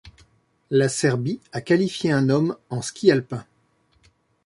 La 0.71 0.89
Serbie 0.89 1.39
a 1.51 1.61
qualifié 1.61 2.11
un 2.11 2.29
homme 2.31 2.57
en 2.71 2.81
ski 2.81 3.11
alpin. 3.11 3.45